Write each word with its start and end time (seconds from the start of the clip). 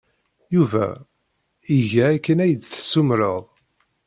Yuba 0.55 0.85
iga 1.77 2.05
akken 2.15 2.37
ay 2.43 2.53
d-tessumreḍ. 2.55 3.43